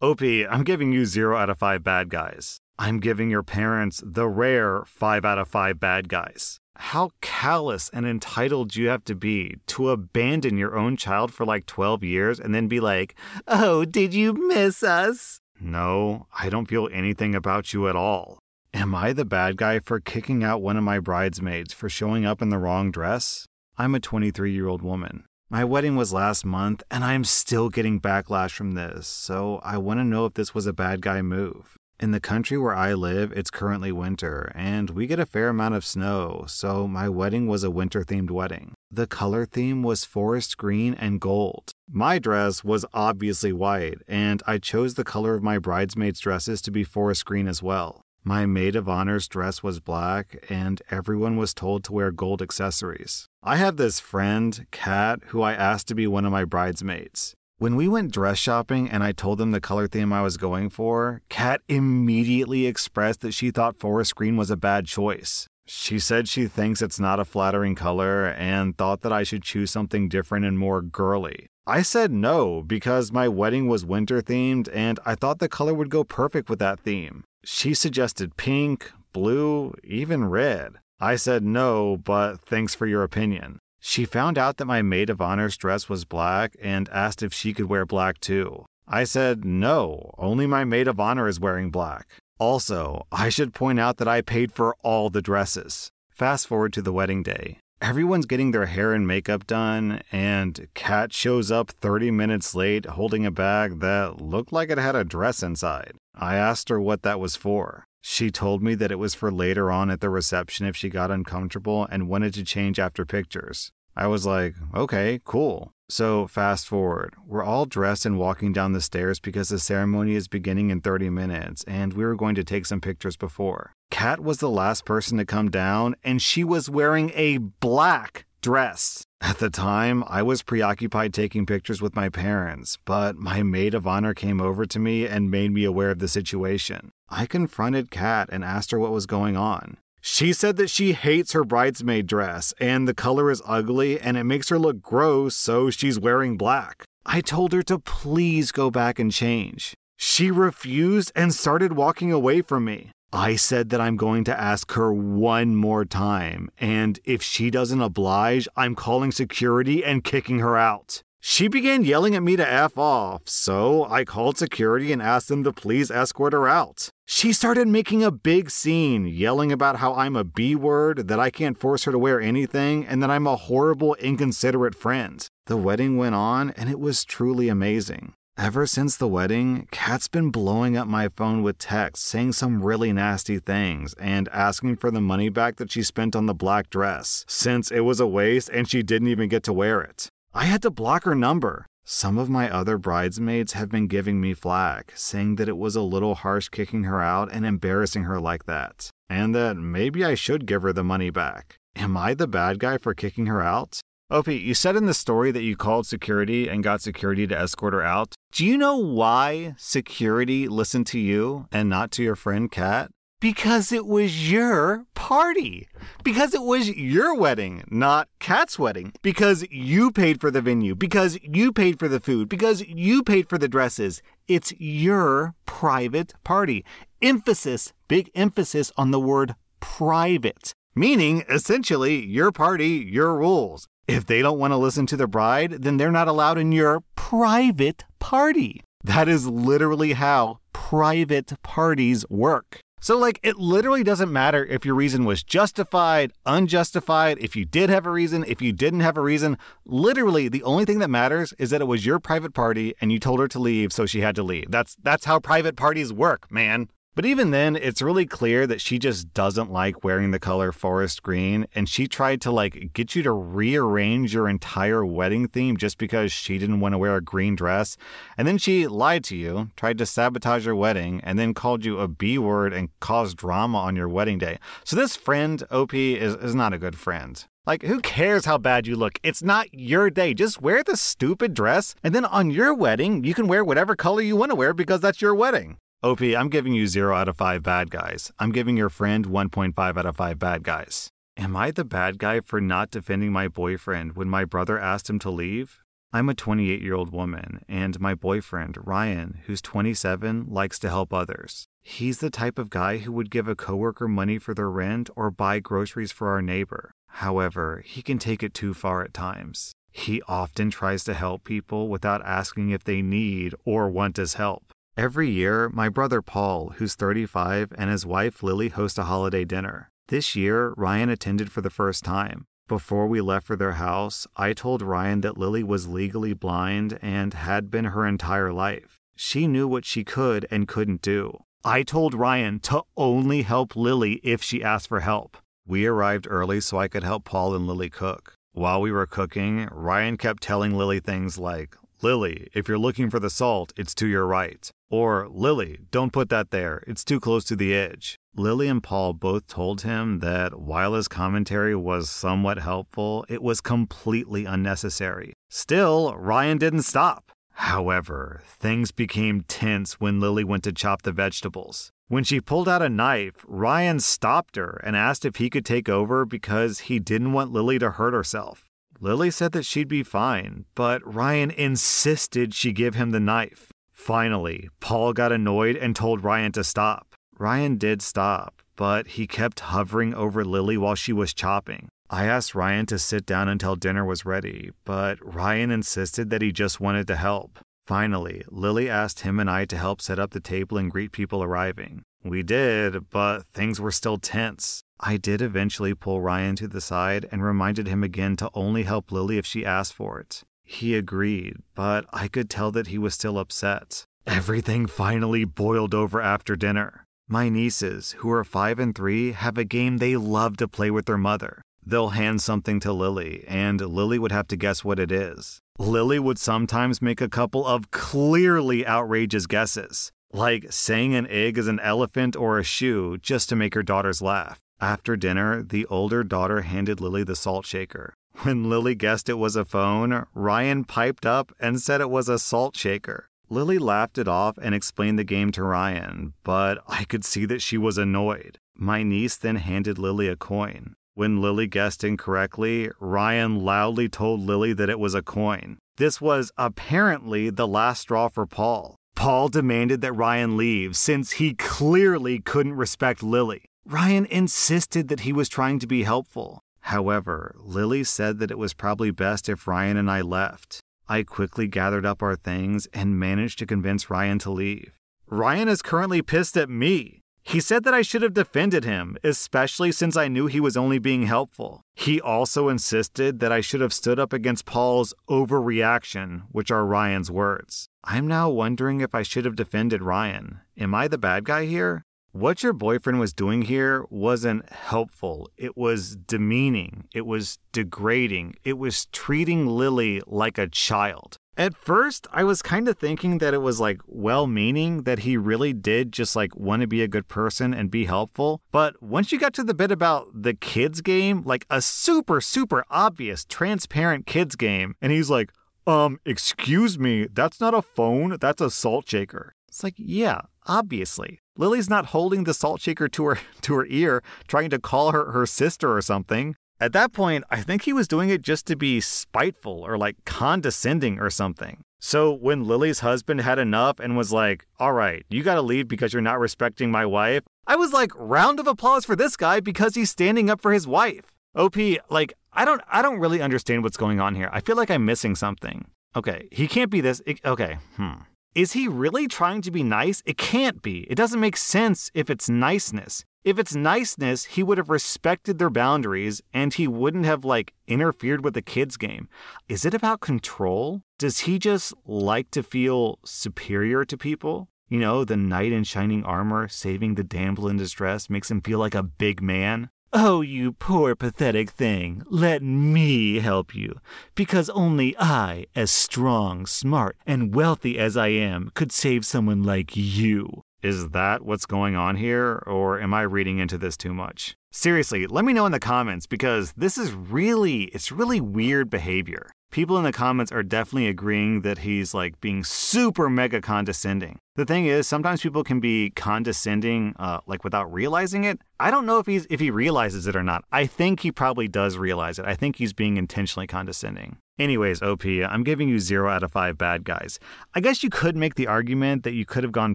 OP, 0.00 0.22
I'm 0.22 0.62
giving 0.62 0.92
you 0.92 1.04
0 1.04 1.36
out 1.36 1.50
of 1.50 1.58
5 1.58 1.82
bad 1.82 2.10
guys. 2.10 2.60
I'm 2.78 3.00
giving 3.00 3.28
your 3.28 3.42
parents 3.42 4.02
the 4.06 4.28
rare 4.28 4.84
5 4.86 5.24
out 5.24 5.38
of 5.38 5.48
5 5.48 5.80
bad 5.80 6.08
guys. 6.08 6.60
How 6.78 7.10
callous 7.20 7.88
and 7.88 8.06
entitled 8.06 8.76
you 8.76 8.88
have 8.88 9.04
to 9.04 9.14
be 9.14 9.56
to 9.68 9.90
abandon 9.90 10.58
your 10.58 10.76
own 10.76 10.96
child 10.96 11.32
for 11.32 11.44
like 11.44 11.66
12 11.66 12.04
years 12.04 12.38
and 12.38 12.54
then 12.54 12.68
be 12.68 12.80
like, 12.80 13.14
oh, 13.48 13.84
did 13.84 14.14
you 14.14 14.32
miss 14.32 14.82
us? 14.82 15.40
No, 15.58 16.26
I 16.38 16.48
don't 16.50 16.68
feel 16.68 16.88
anything 16.92 17.34
about 17.34 17.72
you 17.72 17.88
at 17.88 17.96
all. 17.96 18.38
Am 18.74 18.94
I 18.94 19.12
the 19.12 19.24
bad 19.24 19.56
guy 19.56 19.78
for 19.78 20.00
kicking 20.00 20.44
out 20.44 20.60
one 20.60 20.76
of 20.76 20.84
my 20.84 20.98
bridesmaids 20.98 21.72
for 21.72 21.88
showing 21.88 22.26
up 22.26 22.42
in 22.42 22.50
the 22.50 22.58
wrong 22.58 22.90
dress? 22.90 23.46
I'm 23.78 23.94
a 23.94 24.00
23 24.00 24.52
year 24.52 24.68
old 24.68 24.82
woman. 24.82 25.24
My 25.48 25.64
wedding 25.64 25.94
was 25.94 26.12
last 26.12 26.44
month, 26.44 26.82
and 26.90 27.04
I'm 27.04 27.22
still 27.22 27.68
getting 27.68 28.00
backlash 28.00 28.50
from 28.50 28.72
this, 28.72 29.06
so 29.06 29.60
I 29.62 29.78
want 29.78 30.00
to 30.00 30.04
know 30.04 30.26
if 30.26 30.34
this 30.34 30.54
was 30.54 30.66
a 30.66 30.72
bad 30.72 31.00
guy 31.00 31.22
move. 31.22 31.75
In 31.98 32.10
the 32.10 32.20
country 32.20 32.58
where 32.58 32.74
I 32.74 32.92
live, 32.92 33.32
it's 33.32 33.50
currently 33.50 33.90
winter, 33.90 34.52
and 34.54 34.90
we 34.90 35.06
get 35.06 35.18
a 35.18 35.24
fair 35.24 35.48
amount 35.48 35.76
of 35.76 35.84
snow, 35.84 36.44
so 36.46 36.86
my 36.86 37.08
wedding 37.08 37.46
was 37.46 37.64
a 37.64 37.70
winter 37.70 38.02
themed 38.02 38.30
wedding. 38.30 38.74
The 38.90 39.06
color 39.06 39.46
theme 39.46 39.82
was 39.82 40.04
forest 40.04 40.58
green 40.58 40.92
and 40.92 41.22
gold. 41.22 41.70
My 41.90 42.18
dress 42.18 42.62
was 42.62 42.84
obviously 42.92 43.50
white, 43.50 43.98
and 44.06 44.42
I 44.46 44.58
chose 44.58 44.94
the 44.94 45.04
color 45.04 45.34
of 45.34 45.42
my 45.42 45.58
bridesmaids' 45.58 46.20
dresses 46.20 46.60
to 46.62 46.70
be 46.70 46.84
forest 46.84 47.24
green 47.24 47.48
as 47.48 47.62
well. 47.62 48.02
My 48.22 48.44
maid 48.44 48.76
of 48.76 48.88
honor's 48.88 49.26
dress 49.26 49.62
was 49.62 49.80
black, 49.80 50.44
and 50.50 50.82
everyone 50.90 51.36
was 51.36 51.54
told 51.54 51.82
to 51.84 51.92
wear 51.92 52.10
gold 52.10 52.42
accessories. 52.42 53.26
I 53.42 53.56
have 53.56 53.76
this 53.78 54.00
friend, 54.00 54.66
Kat, 54.70 55.20
who 55.28 55.40
I 55.40 55.54
asked 55.54 55.88
to 55.88 55.94
be 55.94 56.06
one 56.06 56.26
of 56.26 56.32
my 56.32 56.44
bridesmaids. 56.44 57.35
When 57.58 57.74
we 57.74 57.88
went 57.88 58.12
dress 58.12 58.36
shopping 58.36 58.90
and 58.90 59.02
I 59.02 59.12
told 59.12 59.38
them 59.38 59.52
the 59.52 59.62
color 59.62 59.88
theme 59.88 60.12
I 60.12 60.20
was 60.20 60.36
going 60.36 60.68
for, 60.68 61.22
Kat 61.30 61.62
immediately 61.68 62.66
expressed 62.66 63.22
that 63.22 63.32
she 63.32 63.50
thought 63.50 63.80
forest 63.80 64.14
green 64.14 64.36
was 64.36 64.50
a 64.50 64.58
bad 64.58 64.84
choice. 64.84 65.48
She 65.66 65.98
said 65.98 66.28
she 66.28 66.48
thinks 66.48 66.82
it's 66.82 67.00
not 67.00 67.18
a 67.18 67.24
flattering 67.24 67.74
color 67.74 68.26
and 68.26 68.76
thought 68.76 69.00
that 69.00 69.12
I 69.12 69.22
should 69.22 69.42
choose 69.42 69.70
something 69.70 70.10
different 70.10 70.44
and 70.44 70.58
more 70.58 70.82
girly. 70.82 71.46
I 71.66 71.80
said 71.80 72.12
no 72.12 72.62
because 72.62 73.10
my 73.10 73.26
wedding 73.26 73.68
was 73.68 73.86
winter 73.86 74.20
themed 74.20 74.68
and 74.70 75.00
I 75.06 75.14
thought 75.14 75.38
the 75.38 75.48
color 75.48 75.72
would 75.72 75.88
go 75.88 76.04
perfect 76.04 76.50
with 76.50 76.58
that 76.58 76.80
theme. 76.80 77.24
She 77.42 77.72
suggested 77.72 78.36
pink, 78.36 78.92
blue, 79.14 79.72
even 79.82 80.26
red. 80.26 80.74
I 81.00 81.16
said 81.16 81.42
no, 81.42 81.96
but 81.96 82.42
thanks 82.42 82.74
for 82.74 82.86
your 82.86 83.02
opinion. 83.02 83.60
She 83.80 84.04
found 84.04 84.38
out 84.38 84.56
that 84.56 84.64
my 84.64 84.82
maid 84.82 85.10
of 85.10 85.20
honor's 85.20 85.56
dress 85.56 85.88
was 85.88 86.04
black 86.04 86.56
and 86.60 86.88
asked 86.90 87.22
if 87.22 87.32
she 87.32 87.52
could 87.52 87.66
wear 87.66 87.86
black 87.86 88.20
too. 88.20 88.66
I 88.88 89.04
said 89.04 89.44
no, 89.44 90.14
only 90.18 90.46
my 90.46 90.64
maid 90.64 90.88
of 90.88 91.00
honor 91.00 91.28
is 91.28 91.40
wearing 91.40 91.70
black. 91.70 92.06
Also, 92.38 93.06
I 93.10 93.28
should 93.28 93.54
point 93.54 93.80
out 93.80 93.96
that 93.96 94.08
I 94.08 94.20
paid 94.20 94.52
for 94.52 94.76
all 94.82 95.10
the 95.10 95.22
dresses. 95.22 95.90
Fast 96.10 96.46
forward 96.46 96.72
to 96.74 96.82
the 96.82 96.92
wedding 96.92 97.22
day. 97.22 97.58
Everyone's 97.80 98.26
getting 98.26 98.52
their 98.52 98.66
hair 98.66 98.94
and 98.94 99.06
makeup 99.06 99.46
done, 99.46 100.00
and 100.10 100.66
Kat 100.74 101.12
shows 101.12 101.50
up 101.50 101.70
30 101.70 102.10
minutes 102.10 102.54
late 102.54 102.86
holding 102.86 103.26
a 103.26 103.30
bag 103.30 103.80
that 103.80 104.20
looked 104.20 104.50
like 104.52 104.70
it 104.70 104.78
had 104.78 104.96
a 104.96 105.04
dress 105.04 105.42
inside. 105.42 105.92
I 106.14 106.36
asked 106.36 106.70
her 106.70 106.80
what 106.80 107.02
that 107.02 107.20
was 107.20 107.36
for. 107.36 107.84
She 108.08 108.30
told 108.30 108.62
me 108.62 108.76
that 108.76 108.92
it 108.92 109.00
was 109.00 109.16
for 109.16 109.32
later 109.32 109.68
on 109.68 109.90
at 109.90 110.00
the 110.00 110.08
reception 110.08 110.64
if 110.64 110.76
she 110.76 110.88
got 110.88 111.10
uncomfortable 111.10 111.88
and 111.90 112.08
wanted 112.08 112.34
to 112.34 112.44
change 112.44 112.78
after 112.78 113.04
pictures. 113.04 113.72
I 113.96 114.06
was 114.06 114.24
like, 114.24 114.54
okay, 114.72 115.20
cool. 115.24 115.72
So, 115.88 116.28
fast 116.28 116.68
forward. 116.68 117.14
We're 117.26 117.42
all 117.42 117.66
dressed 117.66 118.06
and 118.06 118.16
walking 118.16 118.52
down 118.52 118.72
the 118.72 118.80
stairs 118.80 119.18
because 119.18 119.48
the 119.48 119.58
ceremony 119.58 120.14
is 120.14 120.28
beginning 120.28 120.70
in 120.70 120.82
30 120.82 121.10
minutes, 121.10 121.64
and 121.64 121.94
we 121.94 122.04
were 122.04 122.14
going 122.14 122.36
to 122.36 122.44
take 122.44 122.64
some 122.64 122.80
pictures 122.80 123.16
before. 123.16 123.72
Kat 123.90 124.20
was 124.20 124.38
the 124.38 124.48
last 124.48 124.84
person 124.84 125.18
to 125.18 125.24
come 125.24 125.50
down, 125.50 125.96
and 126.04 126.22
she 126.22 126.44
was 126.44 126.70
wearing 126.70 127.10
a 127.16 127.38
black 127.38 128.24
dress. 128.40 129.04
At 129.20 129.38
the 129.38 129.50
time, 129.50 130.04
I 130.06 130.22
was 130.22 130.44
preoccupied 130.44 131.12
taking 131.12 131.44
pictures 131.44 131.82
with 131.82 131.96
my 131.96 132.08
parents, 132.08 132.78
but 132.84 133.16
my 133.16 133.42
maid 133.42 133.74
of 133.74 133.84
honor 133.84 134.14
came 134.14 134.40
over 134.40 134.64
to 134.64 134.78
me 134.78 135.06
and 135.06 135.28
made 135.28 135.50
me 135.50 135.64
aware 135.64 135.90
of 135.90 135.98
the 135.98 136.06
situation. 136.06 136.92
I 137.08 137.26
confronted 137.26 137.90
Kat 137.90 138.28
and 138.32 138.44
asked 138.44 138.70
her 138.70 138.78
what 138.78 138.92
was 138.92 139.06
going 139.06 139.36
on. 139.36 139.76
She 140.00 140.32
said 140.32 140.56
that 140.56 140.70
she 140.70 140.92
hates 140.92 141.32
her 141.32 141.44
bridesmaid 141.44 142.06
dress 142.06 142.54
and 142.60 142.86
the 142.86 142.94
color 142.94 143.30
is 143.30 143.42
ugly 143.44 144.00
and 144.00 144.16
it 144.16 144.24
makes 144.24 144.48
her 144.50 144.58
look 144.58 144.80
gross, 144.80 145.36
so 145.36 145.70
she's 145.70 145.98
wearing 145.98 146.36
black. 146.36 146.84
I 147.04 147.20
told 147.20 147.52
her 147.52 147.62
to 147.64 147.78
please 147.78 148.52
go 148.52 148.70
back 148.70 148.98
and 148.98 149.12
change. 149.12 149.74
She 149.96 150.30
refused 150.30 151.12
and 151.16 151.34
started 151.34 151.72
walking 151.72 152.12
away 152.12 152.42
from 152.42 152.64
me. 152.64 152.90
I 153.12 153.36
said 153.36 153.70
that 153.70 153.80
I'm 153.80 153.96
going 153.96 154.24
to 154.24 154.40
ask 154.40 154.72
her 154.72 154.92
one 154.92 155.56
more 155.56 155.84
time, 155.84 156.50
and 156.58 156.98
if 157.04 157.22
she 157.22 157.50
doesn't 157.50 157.80
oblige, 157.80 158.46
I'm 158.56 158.74
calling 158.74 159.12
security 159.12 159.84
and 159.84 160.04
kicking 160.04 160.40
her 160.40 160.56
out. 160.56 161.02
She 161.20 161.48
began 161.48 161.84
yelling 161.84 162.14
at 162.14 162.22
me 162.22 162.36
to 162.36 162.48
F 162.48 162.76
off, 162.76 163.22
so 163.24 163.84
I 163.86 164.04
called 164.04 164.36
security 164.38 164.92
and 164.92 165.00
asked 165.00 165.28
them 165.28 165.44
to 165.44 165.52
please 165.52 165.90
escort 165.90 166.32
her 166.32 166.46
out. 166.46 166.90
She 167.08 167.32
started 167.32 167.68
making 167.68 168.02
a 168.02 168.10
big 168.10 168.50
scene, 168.50 169.06
yelling 169.06 169.52
about 169.52 169.76
how 169.76 169.94
I'm 169.94 170.16
a 170.16 170.24
B 170.24 170.56
word, 170.56 171.06
that 171.06 171.20
I 171.20 171.30
can't 171.30 171.56
force 171.56 171.84
her 171.84 171.92
to 171.92 171.98
wear 171.98 172.20
anything, 172.20 172.84
and 172.84 173.00
that 173.00 173.10
I'm 173.10 173.28
a 173.28 173.36
horrible, 173.36 173.94
inconsiderate 173.94 174.74
friend. 174.74 175.24
The 175.46 175.56
wedding 175.56 175.96
went 175.96 176.16
on, 176.16 176.50
and 176.50 176.68
it 176.68 176.80
was 176.80 177.04
truly 177.04 177.48
amazing. 177.48 178.14
Ever 178.36 178.66
since 178.66 178.96
the 178.96 179.06
wedding, 179.06 179.68
Kat's 179.70 180.08
been 180.08 180.30
blowing 180.30 180.76
up 180.76 180.88
my 180.88 181.08
phone 181.08 181.44
with 181.44 181.58
texts 181.58 182.06
saying 182.06 182.32
some 182.32 182.60
really 182.60 182.92
nasty 182.92 183.38
things 183.38 183.94
and 183.94 184.28
asking 184.30 184.76
for 184.76 184.90
the 184.90 185.00
money 185.00 185.28
back 185.28 185.56
that 185.56 185.70
she 185.70 185.84
spent 185.84 186.16
on 186.16 186.26
the 186.26 186.34
black 186.34 186.70
dress, 186.70 187.24
since 187.28 187.70
it 187.70 187.80
was 187.80 188.00
a 188.00 188.06
waste 188.06 188.50
and 188.50 188.68
she 188.68 188.82
didn't 188.82 189.08
even 189.08 189.28
get 189.28 189.44
to 189.44 189.52
wear 189.52 189.80
it. 189.80 190.08
I 190.34 190.44
had 190.44 190.60
to 190.62 190.70
block 190.70 191.04
her 191.04 191.14
number. 191.14 191.66
Some 191.88 192.18
of 192.18 192.28
my 192.28 192.50
other 192.50 192.78
bridesmaids 192.78 193.52
have 193.52 193.70
been 193.70 193.86
giving 193.86 194.20
me 194.20 194.34
flack, 194.34 194.92
saying 194.96 195.36
that 195.36 195.48
it 195.48 195.56
was 195.56 195.76
a 195.76 195.82
little 195.82 196.16
harsh 196.16 196.48
kicking 196.48 196.82
her 196.82 197.00
out 197.00 197.30
and 197.30 197.46
embarrassing 197.46 198.02
her 198.02 198.18
like 198.18 198.46
that, 198.46 198.90
and 199.08 199.32
that 199.36 199.56
maybe 199.56 200.04
I 200.04 200.16
should 200.16 200.46
give 200.46 200.62
her 200.62 200.72
the 200.72 200.82
money 200.82 201.10
back. 201.10 201.58
Am 201.76 201.96
I 201.96 202.14
the 202.14 202.26
bad 202.26 202.58
guy 202.58 202.76
for 202.76 202.92
kicking 202.92 203.26
her 203.26 203.40
out? 203.40 203.78
OP, 204.10 204.26
you 204.26 204.52
said 204.52 204.74
in 204.74 204.86
the 204.86 204.94
story 204.94 205.30
that 205.30 205.44
you 205.44 205.54
called 205.54 205.86
security 205.86 206.48
and 206.48 206.64
got 206.64 206.80
security 206.80 207.24
to 207.28 207.38
escort 207.38 207.72
her 207.72 207.84
out. 207.84 208.16
Do 208.32 208.44
you 208.44 208.58
know 208.58 208.76
why 208.76 209.54
security 209.56 210.48
listened 210.48 210.88
to 210.88 210.98
you 210.98 211.46
and 211.52 211.68
not 211.68 211.92
to 211.92 212.02
your 212.02 212.16
friend 212.16 212.50
Kat? 212.50 212.90
Because 213.20 213.72
it 213.72 213.86
was 213.86 214.30
your 214.30 214.84
party. 214.94 215.68
Because 216.04 216.34
it 216.34 216.42
was 216.42 216.68
your 216.68 217.14
wedding, 217.14 217.64
not 217.70 218.08
Kat's 218.18 218.58
wedding. 218.58 218.92
Because 219.00 219.46
you 219.50 219.90
paid 219.90 220.20
for 220.20 220.30
the 220.30 220.42
venue. 220.42 220.74
Because 220.74 221.18
you 221.22 221.50
paid 221.50 221.78
for 221.78 221.88
the 221.88 222.00
food. 222.00 222.28
Because 222.28 222.60
you 222.66 223.02
paid 223.02 223.28
for 223.28 223.38
the 223.38 223.48
dresses. 223.48 224.02
It's 224.28 224.52
your 224.58 225.34
private 225.46 226.12
party. 226.24 226.64
Emphasis, 227.00 227.72
big 227.88 228.10
emphasis 228.14 228.70
on 228.76 228.90
the 228.90 229.00
word 229.00 229.34
private. 229.60 230.52
Meaning, 230.74 231.24
essentially, 231.30 232.04
your 232.04 232.30
party, 232.32 232.68
your 232.68 233.16
rules. 233.16 233.66
If 233.88 234.04
they 234.04 234.20
don't 234.20 234.38
want 234.38 234.52
to 234.52 234.58
listen 234.58 234.84
to 234.86 234.96
the 234.96 235.06
bride, 235.06 235.62
then 235.62 235.78
they're 235.78 235.90
not 235.90 236.08
allowed 236.08 236.36
in 236.36 236.52
your 236.52 236.82
private 236.96 237.84
party. 237.98 238.62
That 238.84 239.08
is 239.08 239.26
literally 239.26 239.94
how 239.94 240.40
private 240.52 241.32
parties 241.42 242.04
work. 242.10 242.60
So, 242.86 242.96
like, 242.96 243.18
it 243.24 243.36
literally 243.36 243.82
doesn't 243.82 244.12
matter 244.12 244.46
if 244.46 244.64
your 244.64 244.76
reason 244.76 245.04
was 245.04 245.24
justified, 245.24 246.12
unjustified, 246.24 247.18
if 247.20 247.34
you 247.34 247.44
did 247.44 247.68
have 247.68 247.84
a 247.84 247.90
reason, 247.90 248.24
if 248.28 248.40
you 248.40 248.52
didn't 248.52 248.78
have 248.78 248.96
a 248.96 249.00
reason. 249.00 249.38
Literally, 249.64 250.28
the 250.28 250.44
only 250.44 250.64
thing 250.64 250.78
that 250.78 250.88
matters 250.88 251.34
is 251.36 251.50
that 251.50 251.60
it 251.60 251.64
was 251.64 251.84
your 251.84 251.98
private 251.98 252.32
party 252.32 252.76
and 252.80 252.92
you 252.92 253.00
told 253.00 253.18
her 253.18 253.26
to 253.26 253.40
leave, 253.40 253.72
so 253.72 253.86
she 253.86 254.02
had 254.02 254.14
to 254.14 254.22
leave. 254.22 254.52
That's 254.52 254.76
that's 254.84 255.04
how 255.04 255.18
private 255.18 255.56
parties 255.56 255.92
work, 255.92 256.30
man. 256.30 256.68
But 256.96 257.04
even 257.04 257.30
then, 257.30 257.56
it's 257.56 257.82
really 257.82 258.06
clear 258.06 258.46
that 258.46 258.62
she 258.62 258.78
just 258.78 259.12
doesn't 259.12 259.52
like 259.52 259.84
wearing 259.84 260.12
the 260.12 260.18
color 260.18 260.50
forest 260.50 261.02
green, 261.02 261.46
and 261.54 261.68
she 261.68 261.86
tried 261.86 262.22
to 262.22 262.30
like 262.30 262.70
get 262.72 262.96
you 262.96 263.02
to 263.02 263.12
rearrange 263.12 264.14
your 264.14 264.30
entire 264.30 264.82
wedding 264.82 265.28
theme 265.28 265.58
just 265.58 265.76
because 265.76 266.10
she 266.10 266.38
didn't 266.38 266.60
want 266.60 266.72
to 266.72 266.78
wear 266.78 266.96
a 266.96 267.02
green 267.02 267.36
dress. 267.36 267.76
And 268.16 268.26
then 268.26 268.38
she 268.38 268.66
lied 268.66 269.04
to 269.04 269.16
you, 269.16 269.50
tried 269.56 269.76
to 269.76 269.84
sabotage 269.84 270.46
your 270.46 270.56
wedding, 270.56 271.02
and 271.04 271.18
then 271.18 271.34
called 271.34 271.66
you 271.66 271.80
a 271.80 271.86
B 271.86 272.16
word 272.16 272.54
and 272.54 272.70
caused 272.80 273.18
drama 273.18 273.58
on 273.58 273.76
your 273.76 273.90
wedding 273.90 274.16
day. 274.16 274.38
So 274.64 274.74
this 274.74 274.96
friend, 274.96 275.44
OP, 275.50 275.74
is, 275.74 276.14
is 276.14 276.34
not 276.34 276.54
a 276.54 276.58
good 276.58 276.78
friend. 276.78 277.22
Like, 277.44 277.62
who 277.62 277.80
cares 277.80 278.24
how 278.24 278.38
bad 278.38 278.66
you 278.66 278.74
look? 278.74 278.98
It's 279.02 279.22
not 279.22 279.52
your 279.52 279.90
day. 279.90 280.14
Just 280.14 280.40
wear 280.40 280.64
the 280.64 280.78
stupid 280.78 281.34
dress, 281.34 281.74
and 281.84 281.94
then 281.94 282.06
on 282.06 282.30
your 282.30 282.54
wedding, 282.54 283.04
you 283.04 283.12
can 283.12 283.28
wear 283.28 283.44
whatever 283.44 283.76
color 283.76 284.00
you 284.00 284.16
want 284.16 284.30
to 284.30 284.34
wear 284.34 284.54
because 284.54 284.80
that's 284.80 285.02
your 285.02 285.14
wedding. 285.14 285.58
OP, 285.82 286.00
I'm 286.00 286.30
giving 286.30 286.54
you 286.54 286.66
0 286.66 286.96
out 286.96 287.06
of 287.06 287.18
5 287.18 287.42
bad 287.42 287.70
guys. 287.70 288.10
I'm 288.18 288.32
giving 288.32 288.56
your 288.56 288.70
friend 288.70 289.04
1.5 289.04 289.76
out 289.76 289.84
of 289.84 289.96
5 289.96 290.18
bad 290.18 290.42
guys. 290.42 290.88
Am 291.18 291.36
I 291.36 291.50
the 291.50 291.66
bad 291.66 291.98
guy 291.98 292.20
for 292.20 292.40
not 292.40 292.70
defending 292.70 293.12
my 293.12 293.28
boyfriend 293.28 293.94
when 293.94 294.08
my 294.08 294.24
brother 294.24 294.58
asked 294.58 294.88
him 294.88 294.98
to 295.00 295.10
leave? 295.10 295.60
I'm 295.92 296.08
a 296.08 296.14
28 296.14 296.62
year 296.62 296.74
old 296.74 296.92
woman, 296.92 297.44
and 297.46 297.78
my 297.78 297.94
boyfriend, 297.94 298.56
Ryan, 298.66 299.20
who's 299.26 299.42
27, 299.42 300.26
likes 300.30 300.58
to 300.60 300.70
help 300.70 300.94
others. 300.94 301.44
He's 301.62 301.98
the 301.98 302.10
type 302.10 302.38
of 302.38 302.48
guy 302.48 302.78
who 302.78 302.92
would 302.92 303.10
give 303.10 303.28
a 303.28 303.36
coworker 303.36 303.86
money 303.86 304.18
for 304.18 304.32
their 304.32 304.50
rent 304.50 304.88
or 304.96 305.10
buy 305.10 305.40
groceries 305.40 305.92
for 305.92 306.08
our 306.08 306.22
neighbor. 306.22 306.70
However, 306.88 307.62
he 307.66 307.82
can 307.82 307.98
take 307.98 308.22
it 308.22 308.32
too 308.32 308.54
far 308.54 308.82
at 308.82 308.94
times. 308.94 309.52
He 309.72 310.00
often 310.08 310.50
tries 310.50 310.84
to 310.84 310.94
help 310.94 311.24
people 311.24 311.68
without 311.68 312.00
asking 312.02 312.48
if 312.48 312.64
they 312.64 312.80
need 312.80 313.34
or 313.44 313.68
want 313.68 313.98
his 313.98 314.14
help. 314.14 314.54
Every 314.76 315.08
year, 315.08 315.48
my 315.54 315.70
brother 315.70 316.02
Paul, 316.02 316.52
who's 316.56 316.74
35, 316.74 317.50
and 317.56 317.70
his 317.70 317.86
wife 317.86 318.22
Lily 318.22 318.50
host 318.50 318.76
a 318.76 318.82
holiday 318.82 319.24
dinner. 319.24 319.70
This 319.88 320.14
year, 320.14 320.52
Ryan 320.54 320.90
attended 320.90 321.32
for 321.32 321.40
the 321.40 321.48
first 321.48 321.82
time. 321.82 322.26
Before 322.46 322.86
we 322.86 323.00
left 323.00 323.26
for 323.26 323.36
their 323.36 323.52
house, 323.52 324.06
I 324.18 324.34
told 324.34 324.60
Ryan 324.60 325.00
that 325.00 325.16
Lily 325.16 325.42
was 325.42 325.66
legally 325.66 326.12
blind 326.12 326.78
and 326.82 327.14
had 327.14 327.50
been 327.50 327.64
her 327.66 327.86
entire 327.86 328.34
life. 328.34 328.76
She 328.94 329.26
knew 329.26 329.48
what 329.48 329.64
she 329.64 329.82
could 329.82 330.26
and 330.30 330.46
couldn't 330.46 330.82
do. 330.82 331.20
I 331.42 331.62
told 331.62 331.94
Ryan 331.94 332.38
to 332.40 332.60
only 332.76 333.22
help 333.22 333.56
Lily 333.56 333.94
if 334.04 334.22
she 334.22 334.44
asked 334.44 334.68
for 334.68 334.80
help. 334.80 335.16
We 335.46 335.64
arrived 335.64 336.06
early 336.10 336.42
so 336.42 336.58
I 336.58 336.68
could 336.68 336.84
help 336.84 337.04
Paul 337.04 337.34
and 337.34 337.46
Lily 337.46 337.70
cook. 337.70 338.12
While 338.32 338.60
we 338.60 338.70
were 338.70 338.86
cooking, 338.86 339.48
Ryan 339.50 339.96
kept 339.96 340.22
telling 340.22 340.52
Lily 340.52 340.80
things 340.80 341.16
like, 341.16 341.56
Lily, 341.82 342.28
if 342.32 342.48
you're 342.48 342.58
looking 342.58 342.88
for 342.88 342.98
the 342.98 343.10
salt, 343.10 343.52
it's 343.56 343.74
to 343.76 343.86
your 343.86 344.06
right. 344.06 344.50
Or, 344.70 345.08
Lily, 345.08 345.58
don't 345.70 345.92
put 345.92 346.08
that 346.08 346.30
there, 346.30 346.64
it's 346.66 346.84
too 346.84 346.98
close 346.98 347.24
to 347.24 347.36
the 347.36 347.54
edge. 347.54 347.96
Lily 348.14 348.48
and 348.48 348.62
Paul 348.62 348.94
both 348.94 349.26
told 349.26 349.60
him 349.60 349.98
that 349.98 350.40
while 350.40 350.72
his 350.72 350.88
commentary 350.88 351.54
was 351.54 351.90
somewhat 351.90 352.38
helpful, 352.38 353.04
it 353.08 353.22
was 353.22 353.40
completely 353.42 354.24
unnecessary. 354.24 355.12
Still, 355.28 355.94
Ryan 355.96 356.38
didn't 356.38 356.62
stop. 356.62 357.12
However, 357.32 358.22
things 358.24 358.70
became 358.72 359.24
tense 359.28 359.74
when 359.74 360.00
Lily 360.00 360.24
went 360.24 360.44
to 360.44 360.52
chop 360.52 360.82
the 360.82 360.92
vegetables. 360.92 361.70
When 361.88 362.02
she 362.02 362.20
pulled 362.20 362.48
out 362.48 362.62
a 362.62 362.70
knife, 362.70 363.24
Ryan 363.28 363.78
stopped 363.80 364.36
her 364.36 364.60
and 364.64 364.74
asked 364.74 365.04
if 365.04 365.16
he 365.16 365.28
could 365.28 365.44
take 365.44 365.68
over 365.68 366.06
because 366.06 366.60
he 366.60 366.78
didn't 366.78 367.12
want 367.12 367.32
Lily 367.32 367.58
to 367.58 367.72
hurt 367.72 367.92
herself. 367.92 368.45
Lily 368.80 369.10
said 369.10 369.32
that 369.32 369.46
she'd 369.46 369.68
be 369.68 369.82
fine, 369.82 370.44
but 370.54 370.86
Ryan 370.86 371.30
insisted 371.30 372.34
she 372.34 372.52
give 372.52 372.74
him 372.74 372.90
the 372.90 373.00
knife. 373.00 373.52
Finally, 373.72 374.48
Paul 374.60 374.92
got 374.92 375.12
annoyed 375.12 375.56
and 375.56 375.74
told 375.74 376.04
Ryan 376.04 376.32
to 376.32 376.44
stop. 376.44 376.94
Ryan 377.18 377.56
did 377.56 377.82
stop, 377.82 378.42
but 378.56 378.86
he 378.88 379.06
kept 379.06 379.40
hovering 379.40 379.94
over 379.94 380.24
Lily 380.24 380.56
while 380.56 380.74
she 380.74 380.92
was 380.92 381.14
chopping. 381.14 381.68
I 381.88 382.06
asked 382.06 382.34
Ryan 382.34 382.66
to 382.66 382.78
sit 382.78 383.06
down 383.06 383.28
until 383.28 383.54
dinner 383.54 383.84
was 383.84 384.04
ready, 384.04 384.50
but 384.64 384.98
Ryan 385.02 385.50
insisted 385.50 386.10
that 386.10 386.22
he 386.22 386.32
just 386.32 386.60
wanted 386.60 386.86
to 386.88 386.96
help. 386.96 387.38
Finally, 387.66 388.22
Lily 388.28 388.68
asked 388.68 389.00
him 389.00 389.18
and 389.18 389.30
I 389.30 389.44
to 389.46 389.56
help 389.56 389.80
set 389.80 389.98
up 389.98 390.10
the 390.10 390.20
table 390.20 390.58
and 390.58 390.70
greet 390.70 390.92
people 390.92 391.22
arriving. 391.22 391.82
We 392.04 392.22
did, 392.22 392.90
but 392.90 393.26
things 393.26 393.60
were 393.60 393.72
still 393.72 393.98
tense. 393.98 394.62
I 394.78 394.96
did 394.96 395.22
eventually 395.22 395.74
pull 395.74 396.00
Ryan 396.00 396.36
to 396.36 396.48
the 396.48 396.60
side 396.60 397.08
and 397.10 397.22
reminded 397.22 397.66
him 397.66 397.82
again 397.82 398.16
to 398.16 398.30
only 398.34 398.64
help 398.64 398.92
Lily 398.92 399.18
if 399.18 399.24
she 399.24 399.44
asked 399.44 399.72
for 399.72 399.98
it. 399.98 400.22
He 400.44 400.74
agreed, 400.74 401.38
but 401.54 401.86
I 401.92 402.08
could 402.08 402.30
tell 402.30 402.52
that 402.52 402.68
he 402.68 402.78
was 402.78 402.94
still 402.94 403.18
upset. 403.18 403.84
Everything 404.06 404.66
finally 404.66 405.24
boiled 405.24 405.74
over 405.74 406.00
after 406.00 406.36
dinner. 406.36 406.84
My 407.08 407.28
nieces, 407.28 407.92
who 407.98 408.10
are 408.10 408.22
five 408.22 408.58
and 408.58 408.74
three, 408.74 409.12
have 409.12 409.38
a 409.38 409.44
game 409.44 409.78
they 409.78 409.96
love 409.96 410.36
to 410.36 410.48
play 410.48 410.70
with 410.70 410.86
their 410.86 410.98
mother. 410.98 411.42
They'll 411.64 411.90
hand 411.90 412.22
something 412.22 412.60
to 412.60 412.72
Lily, 412.72 413.24
and 413.26 413.60
Lily 413.60 413.98
would 413.98 414.12
have 414.12 414.28
to 414.28 414.36
guess 414.36 414.62
what 414.62 414.78
it 414.78 414.92
is. 414.92 415.40
Lily 415.58 415.98
would 415.98 416.18
sometimes 416.18 416.82
make 416.82 417.00
a 417.00 417.08
couple 417.08 417.44
of 417.44 417.72
clearly 417.72 418.64
outrageous 418.66 419.26
guesses, 419.26 419.90
like 420.12 420.46
saying 420.50 420.94
an 420.94 421.08
egg 421.08 421.38
is 421.38 421.48
an 421.48 421.58
elephant 421.60 422.14
or 422.14 422.38
a 422.38 422.44
shoe 422.44 422.98
just 422.98 423.28
to 423.30 423.36
make 423.36 423.54
her 423.54 423.64
daughters 423.64 424.00
laugh. 424.00 424.40
After 424.60 424.96
dinner, 424.96 425.42
the 425.42 425.66
older 425.66 426.02
daughter 426.02 426.42
handed 426.42 426.80
Lily 426.80 427.04
the 427.04 427.16
salt 427.16 427.44
shaker. 427.44 427.94
When 428.22 428.48
Lily 428.48 428.74
guessed 428.74 429.08
it 429.10 429.18
was 429.18 429.36
a 429.36 429.44
phone, 429.44 430.06
Ryan 430.14 430.64
piped 430.64 431.04
up 431.04 431.32
and 431.38 431.60
said 431.60 431.82
it 431.82 431.90
was 431.90 432.08
a 432.08 432.18
salt 432.18 432.56
shaker. 432.56 433.08
Lily 433.28 433.58
laughed 433.58 433.98
it 433.98 434.08
off 434.08 434.38
and 434.40 434.54
explained 434.54 434.98
the 434.98 435.04
game 435.04 435.30
to 435.32 435.42
Ryan, 435.42 436.14
but 436.24 436.58
I 436.66 436.84
could 436.84 437.04
see 437.04 437.26
that 437.26 437.42
she 437.42 437.58
was 437.58 437.76
annoyed. 437.76 438.38
My 438.54 438.82
niece 438.82 439.16
then 439.16 439.36
handed 439.36 439.78
Lily 439.78 440.08
a 440.08 440.16
coin. 440.16 440.74
When 440.94 441.20
Lily 441.20 441.46
guessed 441.46 441.84
incorrectly, 441.84 442.70
Ryan 442.80 443.40
loudly 443.40 443.88
told 443.88 444.20
Lily 444.20 444.54
that 444.54 444.70
it 444.70 444.78
was 444.78 444.94
a 444.94 445.02
coin. 445.02 445.58
This 445.76 446.00
was 446.00 446.32
apparently 446.38 447.28
the 447.28 447.46
last 447.46 447.82
straw 447.82 448.08
for 448.08 448.24
Paul. 448.24 448.76
Paul 448.94 449.28
demanded 449.28 449.82
that 449.82 449.92
Ryan 449.92 450.38
leave 450.38 450.74
since 450.74 451.12
he 451.12 451.34
clearly 451.34 452.18
couldn't 452.18 452.54
respect 452.54 453.02
Lily. 453.02 453.44
Ryan 453.68 454.06
insisted 454.06 454.86
that 454.88 455.00
he 455.00 455.12
was 455.12 455.28
trying 455.28 455.58
to 455.58 455.66
be 455.66 455.82
helpful. 455.82 456.40
However, 456.60 457.34
Lily 457.36 457.82
said 457.82 458.20
that 458.20 458.30
it 458.30 458.38
was 458.38 458.54
probably 458.54 458.92
best 458.92 459.28
if 459.28 459.48
Ryan 459.48 459.76
and 459.76 459.90
I 459.90 460.02
left. 460.02 460.60
I 460.88 461.02
quickly 461.02 461.48
gathered 461.48 461.84
up 461.84 462.00
our 462.00 462.14
things 462.14 462.68
and 462.72 463.00
managed 463.00 463.40
to 463.40 463.46
convince 463.46 463.90
Ryan 463.90 464.20
to 464.20 464.30
leave. 464.30 464.70
Ryan 465.08 465.48
is 465.48 465.62
currently 465.62 466.00
pissed 466.00 466.36
at 466.36 466.48
me. 466.48 467.00
He 467.24 467.40
said 467.40 467.64
that 467.64 467.74
I 467.74 467.82
should 467.82 468.02
have 468.02 468.14
defended 468.14 468.62
him, 468.62 468.96
especially 469.02 469.72
since 469.72 469.96
I 469.96 470.06
knew 470.06 470.28
he 470.28 470.38
was 470.38 470.56
only 470.56 470.78
being 470.78 471.06
helpful. 471.06 471.62
He 471.74 472.00
also 472.00 472.48
insisted 472.48 473.18
that 473.18 473.32
I 473.32 473.40
should 473.40 473.60
have 473.60 473.72
stood 473.72 473.98
up 473.98 474.12
against 474.12 474.46
Paul's 474.46 474.94
overreaction, 475.10 476.22
which 476.30 476.52
are 476.52 476.64
Ryan's 476.64 477.10
words. 477.10 477.66
I'm 477.82 478.06
now 478.06 478.30
wondering 478.30 478.80
if 478.80 478.94
I 478.94 479.02
should 479.02 479.24
have 479.24 479.34
defended 479.34 479.82
Ryan. 479.82 480.38
Am 480.56 480.72
I 480.72 480.86
the 480.86 480.98
bad 480.98 481.24
guy 481.24 481.46
here? 481.46 481.82
What 482.16 482.42
your 482.42 482.54
boyfriend 482.54 482.98
was 482.98 483.12
doing 483.12 483.42
here 483.42 483.84
wasn't 483.90 484.50
helpful. 484.50 485.28
It 485.36 485.54
was 485.54 485.96
demeaning. 485.96 486.84
It 486.94 487.04
was 487.04 487.38
degrading. 487.52 488.36
It 488.42 488.56
was 488.56 488.86
treating 488.86 489.46
Lily 489.46 490.00
like 490.06 490.38
a 490.38 490.48
child. 490.48 491.18
At 491.36 491.54
first, 491.54 492.06
I 492.10 492.24
was 492.24 492.40
kind 492.40 492.68
of 492.68 492.78
thinking 492.78 493.18
that 493.18 493.34
it 493.34 493.42
was 493.42 493.60
like 493.60 493.82
well 493.86 494.26
meaning, 494.26 494.84
that 494.84 495.00
he 495.00 495.18
really 495.18 495.52
did 495.52 495.92
just 495.92 496.16
like 496.16 496.34
want 496.34 496.62
to 496.62 496.66
be 496.66 496.82
a 496.82 496.88
good 496.88 497.06
person 497.06 497.52
and 497.52 497.70
be 497.70 497.84
helpful. 497.84 498.40
But 498.50 498.82
once 498.82 499.12
you 499.12 499.18
got 499.18 499.34
to 499.34 499.44
the 499.44 499.52
bit 499.52 499.70
about 499.70 500.06
the 500.14 500.32
kids 500.32 500.80
game, 500.80 501.20
like 501.20 501.44
a 501.50 501.60
super, 501.60 502.22
super 502.22 502.64
obvious, 502.70 503.26
transparent 503.26 504.06
kids 504.06 504.36
game, 504.36 504.74
and 504.80 504.90
he's 504.90 505.10
like, 505.10 505.32
um, 505.66 506.00
excuse 506.06 506.78
me, 506.78 507.08
that's 507.12 507.42
not 507.42 507.52
a 507.52 507.60
phone, 507.60 508.16
that's 508.18 508.40
a 508.40 508.48
salt 508.50 508.88
shaker. 508.88 509.34
It's 509.48 509.62
like, 509.62 509.74
yeah, 509.76 510.22
obviously. 510.46 511.20
Lily's 511.36 511.70
not 511.70 511.86
holding 511.86 512.24
the 512.24 512.34
salt 512.34 512.60
shaker 512.60 512.88
to 512.88 513.04
her 513.04 513.18
to 513.42 513.54
her 513.54 513.66
ear, 513.66 514.02
trying 514.26 514.50
to 514.50 514.58
call 514.58 514.92
her 514.92 515.12
her 515.12 515.26
sister 515.26 515.76
or 515.76 515.82
something. 515.82 516.36
At 516.58 516.72
that 516.72 516.92
point, 516.92 517.24
I 517.30 517.42
think 517.42 517.62
he 517.62 517.74
was 517.74 517.86
doing 517.86 518.08
it 518.08 518.22
just 518.22 518.46
to 518.46 518.56
be 518.56 518.80
spiteful 518.80 519.64
or 519.66 519.76
like 519.76 519.96
condescending 520.06 520.98
or 520.98 521.10
something. 521.10 521.60
So 521.78 522.10
when 522.12 522.46
Lily's 522.46 522.80
husband 522.80 523.20
had 523.20 523.38
enough 523.38 523.78
and 523.78 523.96
was 523.96 524.10
like, 524.12 524.46
all 524.58 524.72
right, 524.72 525.04
you 525.10 525.22
gotta 525.22 525.42
leave 525.42 525.68
because 525.68 525.92
you're 525.92 526.00
not 526.00 526.18
respecting 526.18 526.70
my 526.70 526.86
wife, 526.86 527.22
I 527.46 527.56
was 527.56 527.72
like, 527.72 527.92
round 527.94 528.40
of 528.40 528.46
applause 528.46 528.86
for 528.86 528.96
this 528.96 529.16
guy 529.16 529.40
because 529.40 529.74
he's 529.74 529.90
standing 529.90 530.30
up 530.30 530.40
for 530.40 530.52
his 530.52 530.66
wife. 530.66 531.12
OP, 531.34 531.56
like, 531.90 532.14
I 532.32 532.46
don't 532.46 532.62
I 532.72 532.80
don't 532.80 532.98
really 532.98 533.20
understand 533.20 533.62
what's 533.62 533.76
going 533.76 534.00
on 534.00 534.14
here. 534.14 534.30
I 534.32 534.40
feel 534.40 534.56
like 534.56 534.70
I'm 534.70 534.84
missing 534.86 535.14
something. 535.14 535.66
Okay, 535.94 536.28
he 536.32 536.48
can't 536.48 536.70
be 536.70 536.80
this. 536.80 537.02
Okay, 537.24 537.58
hmm. 537.76 537.92
Is 538.36 538.52
he 538.52 538.68
really 538.68 539.08
trying 539.08 539.40
to 539.40 539.50
be 539.50 539.62
nice? 539.62 540.02
It 540.04 540.18
can't 540.18 540.60
be. 540.60 540.80
It 540.90 540.94
doesn't 540.94 541.20
make 541.20 541.38
sense 541.38 541.90
if 541.94 542.10
it's 542.10 542.28
niceness. 542.28 543.02
If 543.24 543.38
it's 543.38 543.56
niceness, 543.56 544.26
he 544.26 544.42
would 544.42 544.58
have 544.58 544.68
respected 544.68 545.38
their 545.38 545.48
boundaries 545.48 546.20
and 546.34 546.52
he 546.52 546.68
wouldn't 546.68 547.06
have 547.06 547.24
like 547.24 547.54
interfered 547.66 548.22
with 548.22 548.34
the 548.34 548.42
kids' 548.42 548.76
game. 548.76 549.08
Is 549.48 549.64
it 549.64 549.72
about 549.72 550.00
control? 550.00 550.82
Does 550.98 551.20
he 551.20 551.38
just 551.38 551.72
like 551.86 552.30
to 552.32 552.42
feel 552.42 552.98
superior 553.06 553.86
to 553.86 553.96
people? 553.96 554.50
You 554.68 554.80
know, 554.80 555.02
the 555.02 555.16
knight 555.16 555.52
in 555.52 555.64
shining 555.64 556.04
armor 556.04 556.46
saving 556.46 556.96
the 556.96 557.04
damsel 557.04 557.48
in 557.48 557.56
distress 557.56 558.10
makes 558.10 558.30
him 558.30 558.42
feel 558.42 558.58
like 558.58 558.74
a 558.74 558.82
big 558.82 559.22
man. 559.22 559.70
Oh, 559.92 560.20
you 560.20 560.52
poor 560.52 560.94
pathetic 560.96 561.50
thing, 561.50 562.02
let 562.10 562.42
me 562.42 563.20
help 563.20 563.54
you, 563.54 563.80
because 564.14 564.50
only 564.50 564.96
I, 564.98 565.46
as 565.54 565.70
strong, 565.70 566.44
smart, 566.44 566.96
and 567.06 567.34
wealthy 567.34 567.78
as 567.78 567.96
I 567.96 568.08
am, 568.08 568.50
could 568.54 568.72
save 568.72 569.06
someone 569.06 569.44
like 569.44 569.76
you. 569.76 570.42
Is 570.60 570.88
that 570.88 571.22
what's 571.22 571.46
going 571.46 571.76
on 571.76 571.96
here, 571.96 572.42
or 572.46 572.80
am 572.80 572.92
I 572.92 573.02
reading 573.02 573.38
into 573.38 573.56
this 573.56 573.76
too 573.76 573.94
much? 573.94 574.34
Seriously, 574.50 575.06
let 575.06 575.24
me 575.24 575.32
know 575.32 575.46
in 575.46 575.52
the 575.52 575.60
comments 575.60 576.06
because 576.06 576.52
this 576.56 576.76
is 576.76 576.92
really, 576.92 577.64
it's 577.66 577.92
really 577.92 578.20
weird 578.20 578.68
behavior. 578.68 579.30
People 579.56 579.78
in 579.78 579.84
the 579.84 579.90
comments 579.92 580.30
are 580.32 580.42
definitely 580.42 580.86
agreeing 580.86 581.40
that 581.40 581.56
he's 581.56 581.94
like 581.94 582.20
being 582.20 582.44
super 582.44 583.08
mega 583.08 583.40
condescending. 583.40 584.18
The 584.34 584.44
thing 584.44 584.66
is, 584.66 584.86
sometimes 584.86 585.22
people 585.22 585.42
can 585.44 585.60
be 585.60 585.88
condescending, 585.96 586.94
uh, 586.98 587.20
like 587.26 587.42
without 587.42 587.72
realizing 587.72 588.24
it. 588.24 588.38
I 588.60 588.70
don't 588.70 588.84
know 588.84 588.98
if 588.98 589.06
he's 589.06 589.26
if 589.30 589.40
he 589.40 589.50
realizes 589.50 590.06
it 590.06 590.14
or 590.14 590.22
not. 590.22 590.44
I 590.52 590.66
think 590.66 591.00
he 591.00 591.10
probably 591.10 591.48
does 591.48 591.78
realize 591.78 592.18
it. 592.18 592.26
I 592.26 592.34
think 592.34 592.56
he's 592.56 592.74
being 592.74 592.98
intentionally 592.98 593.46
condescending. 593.46 594.18
Anyways, 594.38 594.82
OP, 594.82 595.06
I'm 595.06 595.42
giving 595.42 595.70
you 595.70 595.78
zero 595.78 596.10
out 596.10 596.22
of 596.22 596.32
five 596.32 596.58
bad 596.58 596.84
guys. 596.84 597.18
I 597.54 597.60
guess 597.60 597.82
you 597.82 597.88
could 597.88 598.14
make 598.14 598.34
the 598.34 598.48
argument 598.48 599.04
that 599.04 599.14
you 599.14 599.24
could 599.24 599.42
have 599.42 599.52
gone 599.52 599.74